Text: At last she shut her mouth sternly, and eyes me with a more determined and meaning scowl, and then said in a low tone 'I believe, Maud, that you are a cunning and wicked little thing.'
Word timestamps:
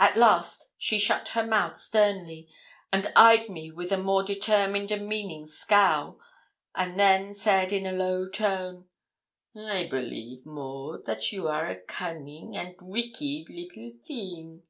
At 0.00 0.16
last 0.16 0.72
she 0.76 0.98
shut 0.98 1.28
her 1.28 1.46
mouth 1.46 1.78
sternly, 1.78 2.48
and 2.92 3.06
eyes 3.14 3.48
me 3.48 3.70
with 3.70 3.92
a 3.92 3.96
more 3.96 4.24
determined 4.24 4.90
and 4.90 5.06
meaning 5.06 5.46
scowl, 5.46 6.18
and 6.74 6.98
then 6.98 7.32
said 7.34 7.72
in 7.72 7.86
a 7.86 7.92
low 7.92 8.26
tone 8.28 8.88
'I 9.54 9.86
believe, 9.88 10.44
Maud, 10.44 11.04
that 11.04 11.30
you 11.30 11.46
are 11.46 11.68
a 11.70 11.80
cunning 11.80 12.56
and 12.56 12.74
wicked 12.80 13.48
little 13.50 13.92
thing.' 14.04 14.64